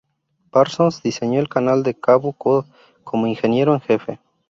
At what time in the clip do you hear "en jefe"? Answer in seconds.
3.75-4.19